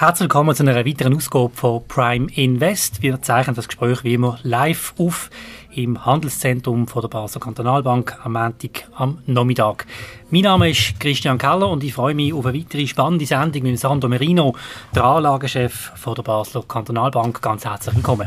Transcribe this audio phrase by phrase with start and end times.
[0.00, 3.02] Herzlich willkommen zu einer weiteren Ausgabe von Prime Invest.
[3.02, 5.28] Wir zeichnen das Gespräch wie immer live auf
[5.74, 9.84] im Handelszentrum von der Basler Kantonalbank am Montag am Nachmittag.
[10.30, 13.78] Mein Name ist Christian Keller und ich freue mich auf eine weitere spannende Sendung mit
[13.78, 14.56] Sandro Merino,
[14.94, 17.42] der Anlagechef von der Basler Kantonalbank.
[17.42, 18.26] Ganz herzlich willkommen.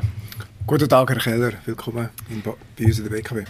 [0.67, 1.53] Guten Tag, Herr Keller.
[1.65, 2.09] Willkommen
[2.77, 3.45] bei uns in der BKW.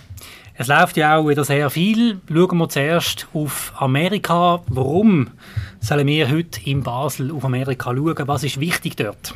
[0.56, 2.22] Es läuft ja auch wieder sehr viel.
[2.28, 4.62] Schauen wir zuerst auf Amerika.
[4.68, 5.32] Warum
[5.80, 8.28] sollen wir heute in Basel auf Amerika schauen?
[8.28, 9.34] Was ist wichtig dort?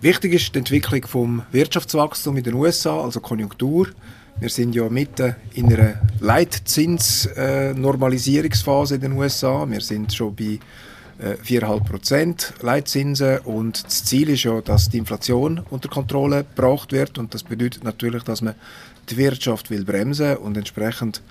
[0.00, 1.12] Wichtig ist die Entwicklung des
[1.52, 3.86] Wirtschaftswachstums in den USA, also Konjunktur.
[4.40, 9.64] Wir sind ja mitten in einer Leitzins-Normalisierungsphase in den USA.
[9.70, 10.58] Wir sind schon bei
[11.44, 17.16] 4,5 Prozent Leitzinsen und das Ziel ist ja, dass die Inflation unter Kontrolle gebracht wird
[17.16, 18.56] und das bedeutet natürlich, dass man
[19.08, 21.22] die Wirtschaft will bremsen und entsprechend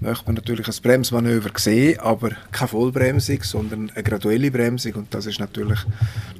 [0.00, 5.26] möchte man natürlich ein Bremsmanöver sehen, aber keine Vollbremsung, sondern eine graduelle Bremsung und das
[5.26, 5.78] ist natürlich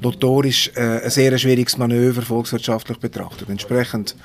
[0.00, 3.48] notorisch äh, ein sehr schwieriges Manöver volkswirtschaftlich betrachtet.
[3.48, 4.16] Entsprechend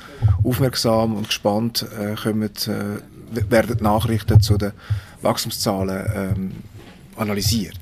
[0.43, 4.71] aufmerksam und gespannt äh, kommen, äh, werden die Nachrichten zu den
[5.21, 6.51] Wachstumszahlen ähm,
[7.15, 7.79] analysiert.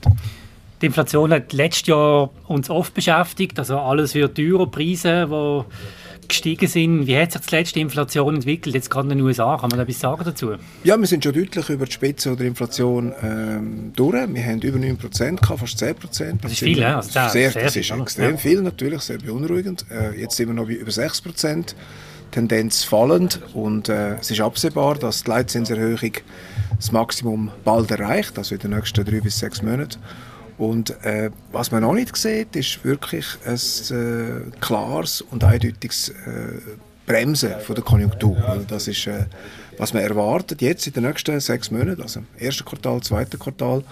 [0.82, 5.64] Die Inflation hat letztes Jahr uns oft beschäftigt, also alles wird teurer, Preise, die
[6.27, 7.08] gestiegen sind.
[7.08, 9.58] Wie hat sich die letzte Inflation entwickelt, jetzt gerade in den USA?
[9.58, 10.53] Kann man da etwas sagen dazu?
[10.83, 14.13] Ja, wir sind schon deutlich über die Spitze der Inflation ähm, durch.
[14.13, 16.41] Wir haben über 9%, gehabt, fast 10%.
[16.41, 16.97] Das ist viel, ja?
[16.97, 18.38] Also sehr, sehr, das ist extrem ja.
[18.38, 19.86] viel, natürlich, sehr beunruhigend.
[19.89, 21.75] Äh, jetzt sind wir noch bei über 6%.
[22.31, 26.13] Tendenz fallend und äh, es ist absehbar, dass die Leitzinserhöhung
[26.78, 30.00] das Maximum bald erreicht, also in den nächsten drei bis sechs Monaten.
[30.62, 36.13] Und äh, was man noch nicht sieht, ist wirklich ein äh, klares und eindeutiges äh,
[37.08, 38.38] Bremsen von der Konjunktur.
[38.47, 39.25] Also das ist, äh,
[39.80, 43.84] was man erwartet jetzt in den nächsten sechs Monaten, also ersten Quartal, zweiten Quartal.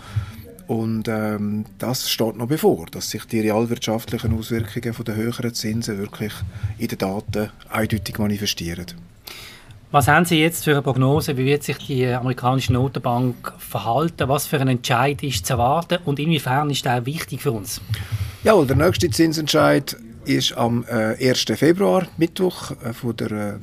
[0.68, 5.98] Und ähm, das steht noch bevor, dass sich die realwirtschaftlichen Auswirkungen von der höheren Zinsen
[5.98, 6.34] wirklich
[6.78, 8.86] in den Daten eindeutig manifestieren.
[9.92, 11.36] Was haben Sie jetzt für eine Prognose?
[11.36, 14.30] Wie wird sich die amerikanische Notenbank verhalten?
[14.30, 15.98] Was für ein Entscheid ist zu erwarten?
[16.06, 17.82] Und inwiefern ist der wichtig für uns?
[18.44, 21.46] Ja, der nächste Zinsentscheid ist am äh, 1.
[21.56, 23.54] Februar, Mittwoch äh, von der äh,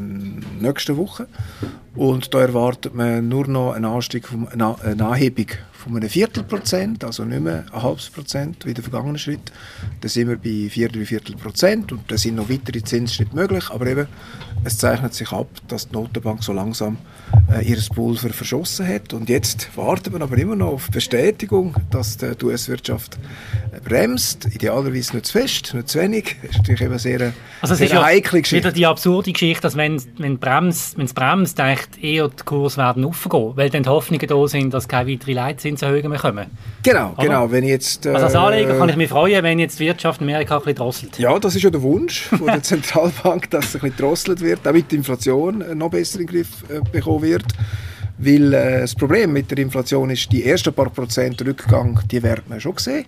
[0.60, 1.28] nächsten Woche.
[1.94, 7.24] Und da erwartet man nur noch einen Anstieg, eine, eine Anhebung von einem Viertelprozent, also
[7.24, 9.52] nicht mehr ein halbes Prozent wie der vergangene Schritt.
[10.00, 13.70] Da sind wir bei vier, drei Viertel Prozent und da sind noch weitere Zinsschritte möglich,
[13.70, 14.08] aber eben,
[14.64, 16.98] es zeichnet sich ab, dass die Notenbank so langsam
[17.52, 22.16] äh, ihr Pulver verschossen hat und jetzt warten wir aber immer noch auf Bestätigung, dass
[22.16, 23.18] die US-Wirtschaft
[23.72, 26.36] äh, bremst, idealerweise nicht zu fest, nicht zu wenig.
[26.42, 28.64] Das ist natürlich eben sehr, also es sehr ist ja heikle Geschichte.
[28.64, 32.76] wieder die absurde Geschichte, dass wenn, wenn, bremst, wenn es bremst, echt eher die Kurs
[32.76, 36.46] werden aufgehen, weil dann die Hoffnungen da sind, dass keine weitere Leitzins Zinserhöhungen mehr kommen.
[36.82, 37.22] Genau, Oder?
[37.22, 37.50] genau.
[37.50, 40.28] Wenn jetzt, äh, also als Anleger kann ich mich freuen, wenn jetzt die Wirtschaft in
[40.28, 41.18] Amerika ein bisschen drosselt.
[41.18, 44.60] Ja, das ist ja der Wunsch von der Zentralbank, dass es ein bisschen drosselt wird,
[44.64, 47.44] damit die Inflation äh, noch besser in den Griff äh, bekommen wird.
[48.18, 52.44] Weil äh, das Problem mit der Inflation ist, die ersten paar Prozent Rückgang, die werden
[52.48, 53.04] wir schon sehen.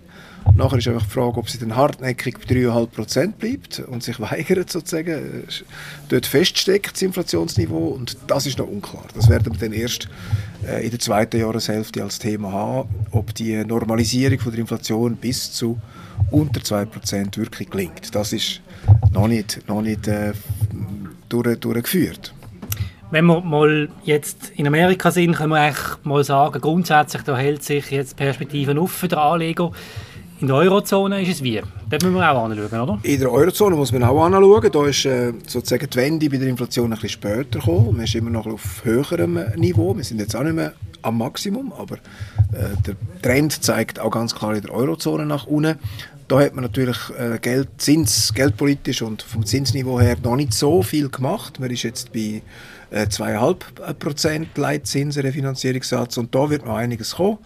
[0.55, 4.19] Nachher ist einfach die Frage, ob sie dann hartnäckig bei 3,5 Prozent bleibt und sich
[4.19, 5.43] weigert sozusagen, äh,
[6.09, 7.87] dort feststeckt, das Inflationsniveau.
[7.87, 9.05] Und das ist noch unklar.
[9.15, 10.07] Das werden wir dann erst
[10.67, 15.51] äh, in der zweiten Jahreshälfte als Thema haben, ob die Normalisierung von der Inflation bis
[15.51, 15.79] zu
[16.31, 18.13] unter 2 Prozent wirklich gelingt.
[18.13, 18.61] Das ist
[19.11, 20.33] noch nicht, noch nicht äh,
[21.29, 22.33] durch, durchgeführt.
[23.11, 27.63] Wenn wir mal jetzt in Amerika sind, können wir eigentlich mal sagen, grundsätzlich da hält
[27.63, 29.71] sich jetzt Perspektiven für den Anleger.
[30.41, 31.61] In der Eurozone ist es wie?
[31.89, 32.99] Das müssen wir auch anschauen, oder?
[33.03, 34.71] In der Eurozone muss man auch anschauen.
[34.71, 37.97] Da ist äh, sozusagen die Wende bei der Inflation ein bisschen später gekommen.
[37.97, 39.97] Man ist immer noch auf höherem Niveau.
[39.97, 44.33] Wir sind jetzt auch nicht mehr am Maximum, aber äh, der Trend zeigt auch ganz
[44.33, 45.77] klar in der Eurozone nach unten.
[46.29, 50.83] Da hat man natürlich äh, Geld, Zins, geldpolitisch und vom Zinsniveau her noch nicht so
[50.83, 51.59] viel gemacht.
[51.59, 52.43] Man ist jetzt bei
[52.91, 57.39] äh, 2,5% Leitzinsen, Refinanzierungssatz und da wird noch einiges kommen.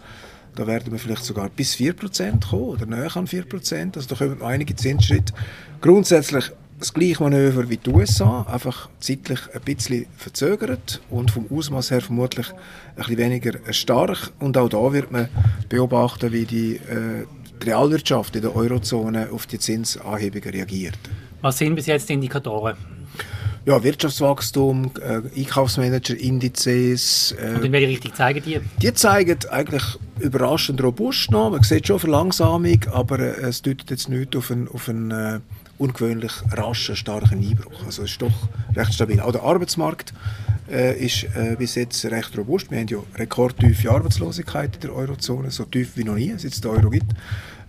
[0.56, 3.96] Da werden wir vielleicht sogar bis 4% kommen oder näher an 4%.
[3.96, 5.32] Also da kommen einige Zinsschritte.
[5.80, 11.90] Grundsätzlich das gleiche Manöver wie die USA, einfach zeitlich ein bisschen verzögert und vom Ausmaß
[11.90, 14.32] her vermutlich ein bisschen weniger stark.
[14.38, 15.28] Und auch da wird man
[15.68, 17.26] beobachten, wie die, äh,
[17.62, 20.98] die Realwirtschaft in der Eurozone auf die Zinsanhebungen reagiert.
[21.40, 22.76] Was sind bis jetzt die Indikatoren?
[23.66, 27.34] Ja, Wirtschaftswachstum, äh, Einkaufsmanager-Indizes.
[27.38, 28.60] Äh, und in welche Richtung zeigen die?
[28.82, 29.84] Die zeigen eigentlich
[30.18, 31.50] überraschend robust noch.
[31.50, 35.40] Man sieht schon Verlangsamung, aber äh, es deutet jetzt nicht auf einen, auf einen äh,
[35.78, 37.84] ungewöhnlich raschen, starken Einbruch.
[37.84, 39.20] Also es ist doch recht stabil.
[39.20, 40.12] Auch der Arbeitsmarkt
[40.70, 42.70] äh, ist äh, bis jetzt recht robust.
[42.70, 46.60] Wir haben ja rekordtiefe Arbeitslosigkeit in der Eurozone, so tief wie noch nie, seit es
[46.60, 47.12] den Euro gibt.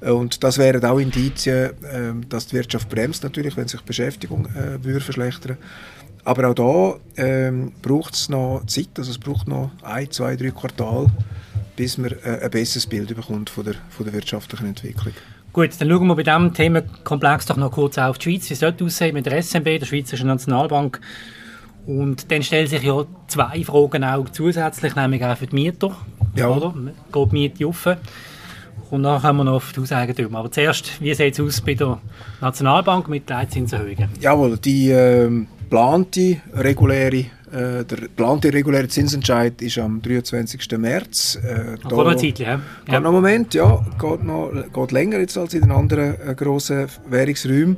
[0.01, 3.87] Äh, und das wären auch Indizien, äh, dass die Wirtschaft bremst natürlich, wenn sich die
[3.87, 5.57] Beschäftigung äh, verschlechtern
[6.25, 10.49] aber auch da ähm, braucht es noch Zeit, also es braucht noch ein, zwei, drei
[10.49, 11.07] Quartale,
[11.75, 15.13] bis man äh, ein besseres Bild bekommt von der, von der wirtschaftlichen Entwicklung.
[15.53, 18.49] Gut, dann schauen wir bei diesem Themenkomplex doch noch kurz auf die Schweiz.
[18.49, 20.99] Wie sollte aussehen mit der SNB, der Schweizerischen Nationalbank?
[21.85, 25.95] Und dann stellen sich ja zwei Fragen auch zusätzlich, nämlich auch für die Mieter.
[26.35, 26.49] Ja.
[26.49, 26.73] Oder?
[27.11, 27.87] Geht die Miete auf?
[28.91, 30.39] Und dann kommen wir noch auf die Hauseigentümer.
[30.39, 31.99] Aber zuerst, wie sieht es aus bei der
[32.41, 34.09] Nationalbank mit Leitzinserhöhungen?
[34.19, 40.77] Jawohl, die äh, geplante reguläre äh, der geplante reguläre Zinsentscheid ist am 23.
[40.77, 41.35] März.
[41.35, 42.55] Äh, da, noch ein Zeitchen, ja.
[42.85, 43.85] Geht noch einen Moment, ja.
[43.99, 47.77] Geht, noch, geht länger jetzt als in den anderen äh, grossen Währungsräumen.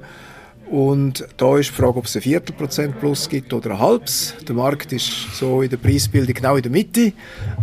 [0.69, 4.34] Und da ist die Frage, ob es ein Viertelprozent plus gibt oder ein halbes.
[4.48, 7.14] Der Markt ist so in der Preisbildung genau in der Mitte,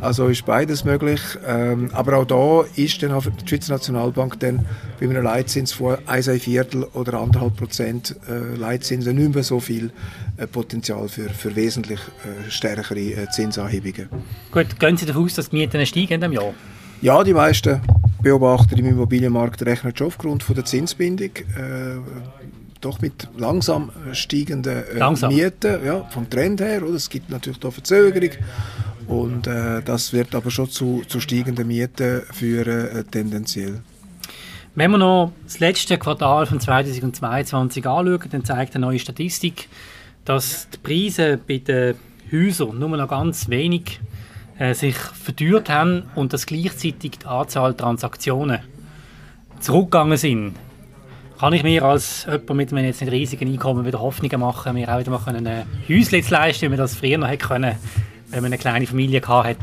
[0.01, 1.21] also ist beides möglich.
[1.47, 4.65] Ähm, aber auch da ist dann auch die Schweizer Nationalbank dann
[4.99, 9.91] bei einem Leitzins von 1 Viertel oder 1,5 Prozent äh, Leitzinsen nicht mehr so viel
[10.39, 14.09] äh, Potenzial für, für wesentlich äh, stärkere Zinsanhebungen.
[14.51, 16.55] Gut, gehen Sie davon aus, dass die Mieten steigen in diesem Jahr?
[17.03, 17.83] Ja, die meisten
[18.23, 21.29] Beobachter im Immobilienmarkt rechnen schon aufgrund von der Zinsbindung.
[21.29, 21.97] Äh,
[22.85, 25.35] doch mit langsam steigenden äh, langsam.
[25.35, 26.83] Mieten, ja, vom Trend her.
[26.83, 26.95] Oder?
[26.95, 28.31] Es gibt natürlich da Verzögerung
[29.07, 33.81] und äh, das wird aber schon zu, zu steigenden Mieten führen, äh, tendenziell.
[34.75, 39.69] Wenn wir noch das letzte Quartal von 2022 anschauen, dann zeigt eine neue Statistik,
[40.25, 41.95] dass die Preise bei den
[42.33, 44.01] Häusern nur noch ganz wenig
[44.59, 48.61] äh, sich verteuert haben und dass gleichzeitig die Anzahl Transaktionen
[49.61, 50.55] zurückgegangen sind
[51.45, 54.89] kann ich mir als jemand mit einem jetzt nicht riesigen Einkommen wieder Hoffnungen machen, mir
[54.89, 57.77] auch wieder mal ein Häuschen zu leisten, wie man das früher noch hätte können,
[58.31, 59.59] wenn man eine kleine Familie hatte.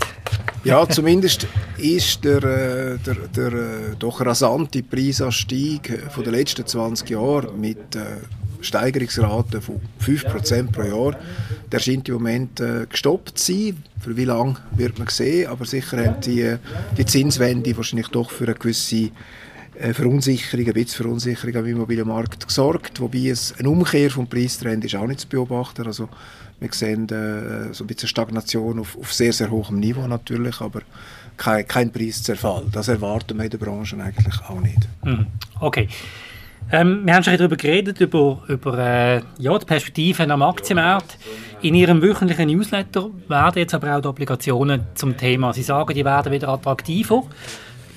[0.63, 1.47] Ja, zumindest
[1.79, 7.95] ist der, äh, der, der äh, doch rasante Preisanstieg von den letzten 20 Jahren mit
[7.95, 8.01] äh,
[8.61, 11.19] Steigerungsraten von 5% pro Jahr,
[11.71, 12.61] der scheint im Moment
[12.91, 13.83] gestoppt zu sein.
[14.01, 16.57] Für wie lange wird man sehen, aber sicher haben die,
[16.95, 19.11] die Zinswende wahrscheinlich doch für eine gewisse äh,
[19.93, 25.07] Verunsicherung, ein bisschen Verunsicherung am Immobilienmarkt gesorgt, wobei es eine Umkehr vom Preistrend ist auch
[25.07, 25.85] nicht zu beobachten.
[25.87, 26.09] Also
[26.59, 30.81] wir sehen äh, so ein bisschen Stagnation auf, auf, sehr, sehr hohem Niveau natürlich, aber
[31.35, 32.65] kein, kein Preiszerfall.
[32.71, 34.87] Das erwarten wir in der Branche eigentlich auch nicht.
[35.03, 35.25] Mhm.
[35.59, 35.87] Okay.
[36.71, 41.17] Ähm, wir haben schon darüber geredet, über, über äh, ja, die Perspektiven am Aktienmarkt.
[41.61, 45.53] In Ihrem wöchentlichen Newsletter werden jetzt aber auch die Obligationen zum Thema.
[45.53, 47.23] Sie sagen, die werden wieder attraktiver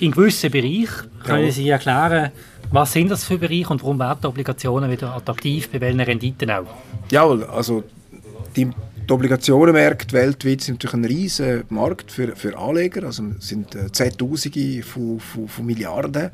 [0.00, 1.10] in gewissen Bereichen.
[1.24, 2.30] Können Sie erklären,
[2.70, 6.66] was sind das für Bereiche und warum werden Obligationen wieder attraktiv, bei welchen Renditen auch?
[7.10, 7.84] Ja, also
[8.56, 8.70] die,
[9.08, 13.04] die Obligationenmärkte weltweit sind natürlich ein riesiger Markt für, für Anleger.
[13.04, 16.30] Also es sind äh, Zehntausende von, von, von Milliarden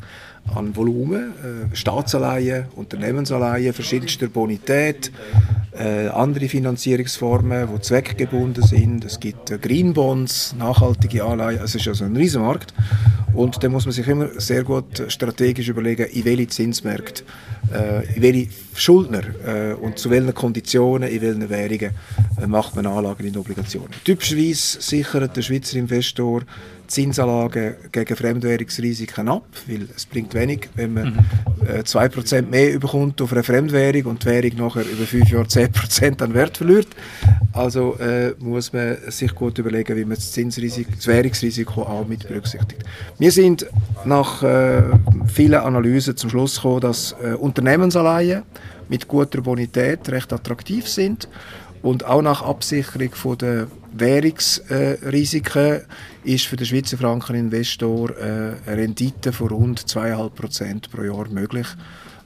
[0.55, 1.33] an Volumen,
[1.73, 5.11] äh, Staatsanleihen, Unternehmensanleihen verschiedenster Bonität,
[5.73, 9.05] äh, andere Finanzierungsformen, die zweckgebunden sind.
[9.05, 11.61] Es gibt äh, Green Bonds, nachhaltige Anleihen.
[11.63, 12.73] Es ist also ein Riesenmarkt.
[13.33, 17.23] Und da muss man sich immer sehr gut strategisch überlegen, in welche Zinsmärkte,
[17.73, 22.87] äh, in welche Schuldner äh, und zu welchen Konditionen, in welchen Währungen äh, macht man
[22.87, 23.91] Anlagen in Obligationen.
[24.05, 26.43] Typischerweise sichert der Schweizer Investor
[26.91, 31.67] Zinsanlagen gegen Fremdwährungsrisiken ab, weil es bringt wenig, wenn man mhm.
[31.67, 36.23] äh, 2% mehr bekommt auf eine Fremdwährung und die Währung nachher über 5 Jahre 10%
[36.23, 36.89] an Wert verliert.
[37.53, 42.27] Also äh, muss man sich gut überlegen, wie man das, Zinsrisiko, das Währungsrisiko auch mit
[42.27, 42.83] berücksichtigt.
[43.19, 43.67] Wir sind
[44.05, 44.83] nach äh,
[45.33, 48.43] vielen Analysen zum Schluss gekommen, dass äh, Unternehmensanleihen
[48.89, 51.29] mit guter Bonität recht attraktiv sind
[51.83, 55.81] und auch nach Absicherung von der Währungsrisiken
[56.25, 61.67] ist für den Schweizer Franken-Investor äh, eine Rendite von rund 2,5% pro Jahr möglich.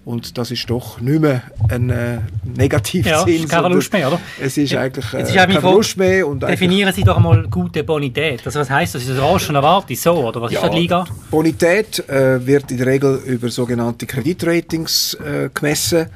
[0.04, 3.06] Und das ist doch nicht mehr ein äh, Negativzins.
[3.06, 4.20] Ja, kein Verlust mehr, oder?
[4.38, 6.28] Es ist eigentlich äh, ist kein Verlust mehr.
[6.28, 8.42] Und definieren Sie doch mal gute Bonität.
[8.44, 9.02] Also was heisst das?
[9.02, 11.06] Ist das und erwartet so, oder was ja, ist das Liga?
[11.30, 16.06] Bonität äh, wird in der Regel über sogenannte Kreditratings äh, gemessen.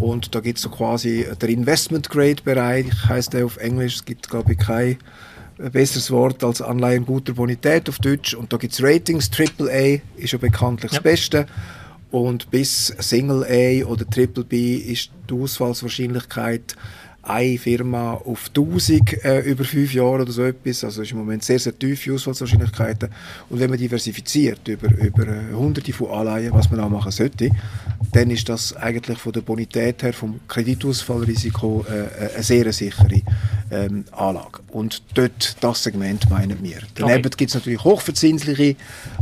[0.00, 3.96] Und da gibt es so quasi der Investment-Grade-Bereich, heißt der auf Englisch.
[3.96, 4.96] Es gibt, glaube ich, kein
[5.58, 8.32] besseres Wort als Anleihen guter Bonität auf Deutsch.
[8.34, 9.30] Und da gibt es Ratings.
[9.30, 10.96] AAA ist ja bekanntlich ja.
[10.96, 11.46] das Beste.
[12.10, 16.76] Und bis Single A oder Triple B ist die Ausfallswahrscheinlichkeit
[17.22, 20.82] eine Firma auf 1000 äh, über fünf Jahre oder so etwas.
[20.84, 23.10] Also ist im Moment sehr, sehr tiefe Ausfallswahrscheinlichkeiten.
[23.50, 27.50] Und wenn man diversifiziert über, über äh, hunderte von Anleihen, was man auch machen sollte,
[28.12, 33.20] dann ist das eigentlich von der Bonität her, vom Kreditausfallrisiko äh, eine sehr sichere
[33.70, 34.60] ähm, Anlage.
[34.72, 36.78] Und dort, das Segment meinen wir.
[36.94, 37.36] Daneben okay.
[37.36, 38.76] gibt es natürlich hochverzinsliche,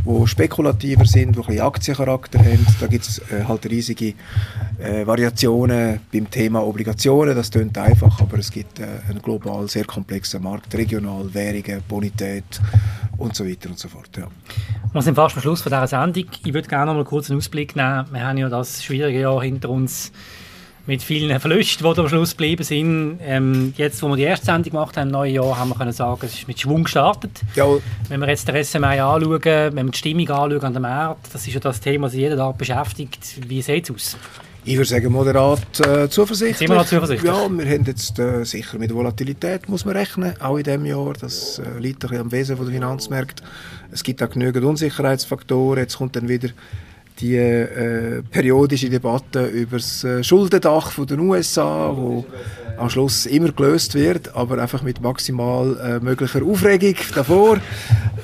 [0.06, 2.66] die spekulativer sind, die ein bisschen Aktiencharakter haben.
[2.80, 4.14] Da gibt es äh, halt riesige
[4.78, 7.34] äh, Variationen beim Thema Obligationen.
[7.34, 12.60] Das klingt einfach, aber es gibt äh, einen global sehr komplexen Markt, regional, Währungen, Bonität
[13.16, 14.10] und so weiter und so fort.
[14.16, 14.28] Ja.
[14.92, 16.26] Wir sind fast am Schluss von dieser Sendung.
[16.44, 18.06] Ich würde gerne noch mal kurz einen Ausblick nehmen.
[18.12, 20.12] Wir haben ja das schwierige Jahr hinter uns
[20.88, 23.20] mit vielen Verlusten, die am Schluss geblieben sind.
[23.22, 25.92] Ähm, jetzt, wo wir die erste Sendung gemacht haben, im neuen Jahr, haben wir können
[25.92, 27.30] sagen, es ist mit Schwung gestartet.
[27.54, 27.82] Jawohl.
[28.08, 31.46] Wenn wir jetzt den SMI anschauen, wenn wir die Stimmung anschauen an dem Markt, das
[31.46, 33.20] ist ja das Thema, das jeden Tag beschäftigt.
[33.46, 34.16] Wie sieht es aus?
[34.64, 36.68] Ich würde sagen, moderat äh, zuversichtlich.
[36.70, 37.30] Noch zuversichtlich?
[37.30, 41.12] Ja, wir haben jetzt äh, sicher mit Volatilität muss man rechnen, auch in diesem Jahr.
[41.20, 43.42] Das äh, liegt ein bisschen am Wesen der Finanzmärkte.
[43.92, 45.80] Es gibt auch genügend Unsicherheitsfaktoren.
[45.80, 46.48] Jetzt kommt dann wieder
[47.20, 52.24] die äh, periodische Debatte über das äh, Schuldendach von den USA, wo
[52.76, 57.58] am Schluss immer gelöst wird, aber einfach mit maximal äh, möglicher Aufregung davor.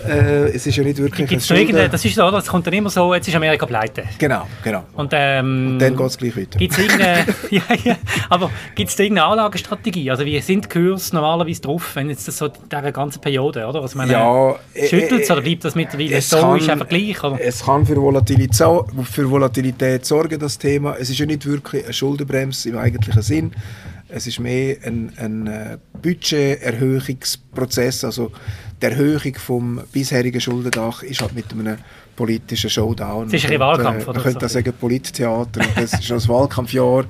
[0.08, 1.90] Äh, es ist ja nicht wirklich Gibt's ein Schulden...
[1.90, 4.04] Das ist so, das kommt dann immer so, jetzt ist Amerika pleite.
[4.18, 4.84] Genau, genau.
[4.94, 6.58] Und, ähm, Und dann geht es gleich weiter.
[6.58, 7.96] Gibt's irgendeine, ja, ja,
[8.28, 10.11] aber gibt es da irgendeine Anlagestrategie?
[10.11, 13.88] Also wie sind die Kurse normalerweise drauf, wenn jetzt das so diese ganze Periode, oder?
[13.94, 17.23] Man ja, schüttelt äh, oder bleibt das mittlerweile so, kann, ist einfach gleich?
[17.23, 17.40] Oder?
[17.40, 18.56] Es kann für Volatilität,
[19.11, 20.96] für Volatilität sorgen, das Thema.
[20.99, 23.52] Es ist ja nicht wirklich eine Schuldenbremse im eigentlichen Sinn.
[24.08, 28.30] Es ist mehr ein, ein äh, Budgeterhöhungsprozess, also
[28.80, 31.78] die Erhöhung vom bisherigen Schuldendach ist halt mit einem
[32.14, 33.26] politischen Showdown.
[33.28, 34.54] Es ist ein Wahlkampf, äh, Man könnte so.
[34.54, 37.04] sagen Polittheater, das ist schon das Wahlkampfjahr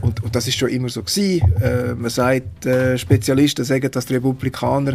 [0.00, 1.52] und, und, das ist schon immer so gewesen.
[1.62, 4.94] Äh, man sagt, äh, Spezialisten sagen, dass die Republikaner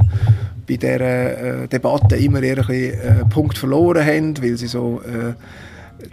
[0.68, 5.02] bei dieser äh, Debatte immer eher ein bisschen, äh, Punkt verloren haben, weil sie so
[5.06, 5.34] äh,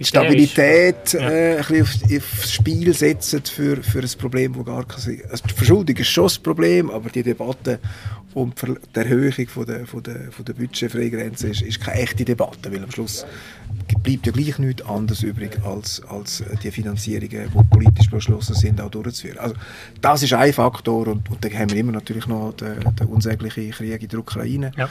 [0.01, 1.31] Stabilität ja.
[1.31, 5.21] äh, ein bisschen aufs Spiel setzen für, für ein Problem, das gar kein...
[5.31, 7.79] Also die Verschuldung ist schon das Problem, aber die Debatte
[8.35, 8.53] um
[8.93, 12.83] die Erhöhung von der, von der, von der Budgetfreigrenze ist, ist keine echte Debatte, weil
[12.83, 13.25] am Schluss
[14.03, 18.91] bleibt ja gleich nichts anderes übrig, als, als die Finanzierungen, die politisch beschlossen sind, auch
[18.91, 19.39] durchzuführen.
[19.39, 19.55] Also
[20.01, 23.71] das ist ein Faktor und, und dann haben wir immer natürlich noch den, den unsäglichen
[23.71, 24.73] Krieg in der Ukraine.
[24.77, 24.89] Ja.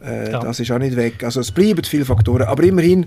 [0.00, 1.22] Äh, das ist auch nicht weg.
[1.22, 3.06] Also es bleiben viele Faktoren, aber immerhin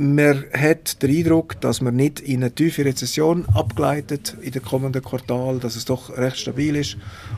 [0.00, 5.02] man hat den Eindruck, dass man nicht in eine tiefe Rezession abgleitet in den kommenden
[5.02, 6.96] Quartal, dass es doch recht stabil ist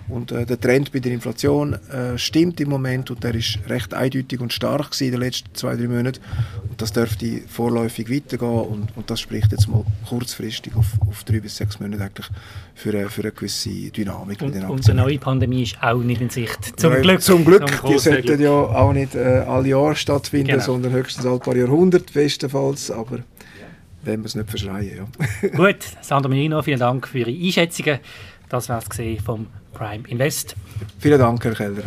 [0.08, 3.92] und äh, der Trend bei der Inflation äh, stimmt im Moment und der ist recht
[3.94, 6.20] eindeutig und stark in den letzten zwei, drei Monaten
[6.70, 11.40] und das dürfte vorläufig weitergehen und, und das spricht jetzt mal kurzfristig auf, auf drei
[11.40, 12.28] bis sechs Monate eigentlich
[12.74, 16.20] für, eine, für eine gewisse Dynamik und, den Und eine neue Pandemie ist auch nicht
[16.20, 16.78] in Sicht.
[16.78, 17.22] Zum Nein, Glück.
[17.22, 17.68] Zum Glück.
[17.68, 20.62] Zum die sollten ja auch nicht äh, alle Jahre stattfinden, genau.
[20.62, 22.12] sondern höchstens ein paar Jahrhunderte
[22.52, 22.90] bestenfalls.
[22.90, 23.18] Aber
[24.04, 25.08] wenn wir es nicht verschreien.
[25.42, 25.48] Ja.
[25.56, 27.98] Gut, Sandro Menino, vielen Dank für Ihre Einschätzungen.
[28.48, 30.54] Das war es vom Prime Invest.
[30.98, 31.82] Vielen Dank, Herr Keller.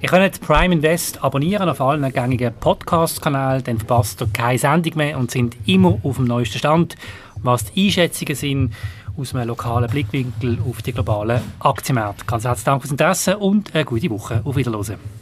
[0.00, 5.16] Ihr könnt Prime Invest abonnieren auf allen gängigen Podcast-Kanälen, dann verpasst ihr keine Sendung mehr
[5.16, 6.96] und sind immer auf dem neuesten Stand,
[7.36, 8.74] was die Einschätzungen sind
[9.16, 12.24] aus einem lokalen Blickwinkel auf die globalen Aktienmärkte.
[12.24, 14.40] Ganz herzlichen Dank fürs Interesse und eine gute Woche.
[14.44, 15.21] Auf Wiedersehen.